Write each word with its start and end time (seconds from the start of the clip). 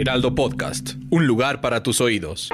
Heraldo 0.00 0.32
Podcast, 0.32 0.90
un 1.10 1.26
lugar 1.26 1.60
para 1.60 1.82
tus 1.82 2.00
oídos. 2.00 2.50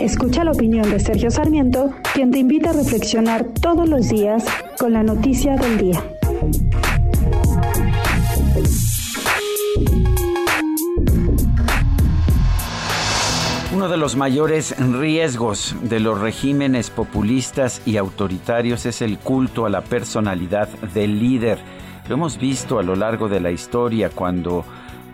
Escucha 0.00 0.44
la 0.44 0.52
opinión 0.52 0.88
de 0.88 1.00
Sergio 1.00 1.32
Sarmiento, 1.32 1.92
quien 2.14 2.30
te 2.30 2.38
invita 2.38 2.70
a 2.70 2.74
reflexionar 2.74 3.44
todos 3.60 3.88
los 3.88 4.08
días 4.08 4.44
con 4.78 4.92
la 4.92 5.02
noticia 5.02 5.56
del 5.56 5.78
día. 5.78 6.04
Uno 13.74 13.88
de 13.88 13.96
los 13.96 14.14
mayores 14.14 14.76
riesgos 14.78 15.74
de 15.82 15.98
los 15.98 16.20
regímenes 16.20 16.90
populistas 16.90 17.82
y 17.84 17.96
autoritarios 17.96 18.86
es 18.86 19.02
el 19.02 19.18
culto 19.18 19.66
a 19.66 19.70
la 19.70 19.82
personalidad 19.82 20.68
del 20.94 21.18
líder. 21.18 21.58
Lo 22.08 22.14
hemos 22.14 22.38
visto 22.38 22.78
a 22.78 22.82
lo 22.82 22.94
largo 22.94 23.28
de 23.28 23.40
la 23.40 23.50
historia 23.50 24.10
cuando 24.10 24.64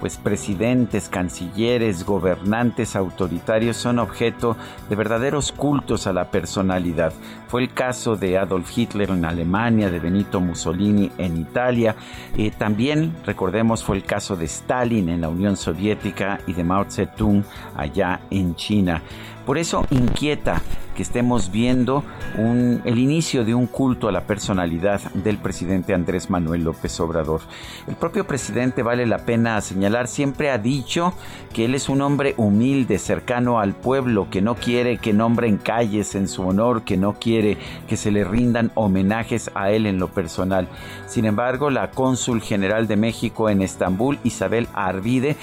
pues 0.02 0.16
presidentes, 0.16 1.08
cancilleres, 1.08 2.04
gobernantes 2.04 2.96
autoritarios 2.96 3.76
son 3.76 4.00
objeto 4.00 4.56
de 4.90 4.96
verdaderos 4.96 5.52
cultos 5.52 6.08
a 6.08 6.12
la 6.12 6.28
personalidad. 6.28 7.12
Fue 7.46 7.62
el 7.62 7.72
caso 7.72 8.16
de 8.16 8.36
Adolf 8.36 8.76
Hitler 8.76 9.10
en 9.10 9.24
Alemania, 9.24 9.90
de 9.90 10.00
Benito 10.00 10.40
Mussolini 10.40 11.08
en 11.18 11.36
Italia. 11.36 11.94
Eh, 12.36 12.50
también, 12.50 13.14
recordemos, 13.24 13.84
fue 13.84 13.94
el 13.94 14.02
caso 14.02 14.34
de 14.34 14.46
Stalin 14.46 15.08
en 15.08 15.20
la 15.20 15.28
Unión 15.28 15.56
Soviética 15.56 16.40
y 16.48 16.52
de 16.52 16.64
Mao 16.64 16.84
Zedong 16.90 17.44
allá 17.76 18.22
en 18.28 18.56
China. 18.56 19.02
Por 19.46 19.58
eso 19.58 19.86
inquieta 19.90 20.62
que 20.94 21.02
estemos 21.02 21.50
viendo 21.50 22.04
el 22.36 22.98
inicio 22.98 23.44
de 23.44 23.54
un 23.54 23.66
culto 23.66 24.08
a 24.08 24.12
la 24.12 24.26
personalidad 24.26 25.00
del 25.14 25.38
presidente 25.38 25.94
Andrés 25.94 26.30
Manuel 26.30 26.64
López 26.64 27.00
Obrador. 27.00 27.40
El 27.88 27.96
propio 27.96 28.26
presidente, 28.26 28.82
vale 28.82 29.06
la 29.06 29.24
pena 29.24 29.60
señalar, 29.60 30.06
siempre 30.06 30.50
ha 30.50 30.58
dicho 30.58 31.14
que 31.54 31.64
él 31.64 31.74
es 31.74 31.88
un 31.88 32.02
hombre 32.02 32.34
humilde, 32.36 32.98
cercano 32.98 33.58
al 33.58 33.74
pueblo, 33.74 34.28
que 34.30 34.42
no 34.42 34.54
quiere 34.54 34.98
que 34.98 35.12
nombren 35.12 35.56
calles 35.56 36.14
en 36.14 36.28
su 36.28 36.46
honor, 36.46 36.82
que 36.82 36.96
no 36.96 37.14
quiere 37.14 37.56
que 37.88 37.96
se 37.96 38.10
le 38.10 38.24
rindan 38.24 38.70
homenajes 38.74 39.50
a 39.54 39.70
él 39.70 39.86
en 39.86 39.98
lo 39.98 40.08
personal. 40.08 40.68
Sin 41.06 41.24
embargo, 41.24 41.70
la 41.70 41.90
cónsul 41.90 42.42
general 42.42 42.86
de 42.86 42.96
México 42.96 43.48
en 43.48 43.62
Estambul, 43.62 44.18
Isabel 44.24 44.68
Arvide, 44.74 45.36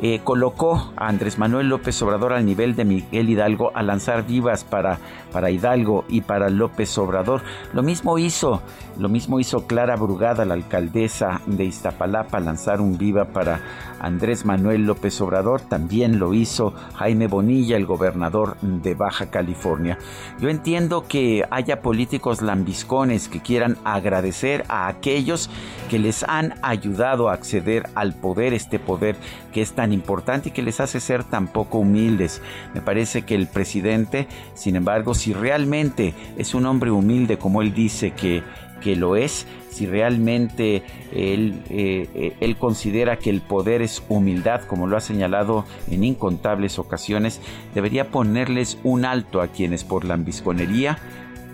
eh, 0.00 0.20
colocó 0.24 0.92
a 0.96 1.08
Andrés 1.08 1.38
Manuel 1.38 1.68
López 1.68 2.00
Obrador 2.02 2.32
al 2.32 2.44
nivel 2.44 2.74
de 2.74 2.84
Miguel 2.84 3.30
Hidalgo 3.30 3.70
a 3.74 3.82
lanzar 3.82 4.26
vivas 4.26 4.64
para, 4.64 4.98
para 5.32 5.50
Hidalgo 5.50 6.04
y 6.08 6.22
para 6.22 6.50
López 6.50 6.96
Obrador. 6.98 7.42
Lo 7.72 7.82
mismo 7.82 8.18
hizo, 8.18 8.62
lo 8.98 9.08
mismo 9.08 9.40
hizo 9.40 9.66
Clara 9.66 9.96
Brugada, 9.96 10.44
la 10.44 10.54
alcaldesa 10.54 11.40
de 11.46 11.64
Iztapalapa, 11.64 12.40
lanzar 12.40 12.80
un 12.80 12.98
viva 12.98 13.26
para 13.26 13.60
Andrés 14.00 14.44
Manuel 14.44 14.84
López 14.84 15.20
Obrador. 15.20 15.60
También 15.60 16.18
lo 16.18 16.34
hizo 16.34 16.74
Jaime 16.96 17.26
Bonilla, 17.26 17.76
el 17.76 17.86
gobernador 17.86 18.56
de 18.60 18.94
Baja 18.94 19.30
California. 19.30 19.98
Yo 20.40 20.48
entiendo 20.48 21.06
que 21.08 21.44
haya 21.50 21.80
políticos 21.80 22.42
lambiscones 22.42 23.28
que 23.28 23.40
quieran 23.40 23.78
agradecer 23.84 24.64
a 24.68 24.88
aquellos 24.88 25.50
que 25.88 25.98
les 25.98 26.24
han 26.24 26.54
ayudado 26.62 27.28
a 27.28 27.34
acceder 27.34 27.88
al 27.94 28.14
poder, 28.14 28.54
este 28.54 28.78
poder 28.78 29.16
que 29.52 29.62
es 29.62 29.72
tan 29.84 29.92
importante 29.92 30.48
y 30.48 30.52
que 30.52 30.62
les 30.62 30.80
hace 30.80 30.98
ser 30.98 31.24
tan 31.24 31.46
poco 31.46 31.76
humildes. 31.80 32.40
Me 32.72 32.80
parece 32.80 33.26
que 33.26 33.34
el 33.34 33.46
presidente, 33.46 34.26
sin 34.54 34.76
embargo, 34.76 35.12
si 35.12 35.34
realmente 35.34 36.14
es 36.38 36.54
un 36.54 36.64
hombre 36.64 36.90
humilde 36.90 37.36
como 37.36 37.60
él 37.60 37.74
dice 37.74 38.12
que, 38.12 38.42
que 38.80 38.96
lo 38.96 39.14
es, 39.14 39.46
si 39.68 39.84
realmente 39.84 40.82
él, 41.12 41.62
eh, 41.68 42.34
él, 42.40 42.56
considera 42.56 43.18
que 43.18 43.28
el 43.28 43.42
poder 43.42 43.82
es 43.82 44.02
humildad, 44.08 44.62
como 44.62 44.86
lo 44.86 44.96
ha 44.96 45.00
señalado 45.00 45.66
en 45.90 46.02
incontables 46.02 46.78
ocasiones, 46.78 47.42
debería 47.74 48.10
ponerles 48.10 48.78
un 48.84 49.04
alto 49.04 49.42
a 49.42 49.48
quienes 49.48 49.84
por 49.84 50.06
la 50.06 50.14
ambisconería 50.14 50.96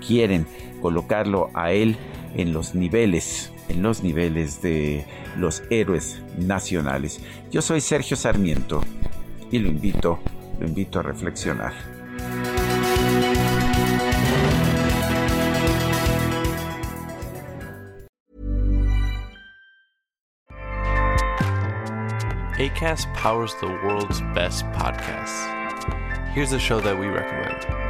quieren 0.06 0.46
colocarlo 0.80 1.50
a 1.54 1.72
él 1.72 1.96
en 2.36 2.52
los 2.52 2.76
niveles, 2.76 3.52
en 3.70 3.82
los 3.82 4.02
niveles 4.02 4.60
de 4.62 5.06
los 5.36 5.62
héroes 5.70 6.20
nacionales. 6.36 7.20
Yo 7.50 7.62
soy 7.62 7.80
Sergio 7.80 8.16
Sarmiento 8.16 8.82
y 9.50 9.58
lo 9.58 9.68
invito, 9.68 10.18
lo 10.58 10.66
invito 10.66 10.98
a 10.98 11.02
reflexionar. 11.02 11.72
ACAST 22.58 23.08
powers 23.14 23.54
the 23.60 23.66
world's 23.66 24.20
best 24.34 24.66
podcasts. 24.72 25.46
Here's 26.34 26.52
a 26.52 26.58
show 26.58 26.78
that 26.80 26.98
we 26.98 27.06
recommend. 27.06 27.89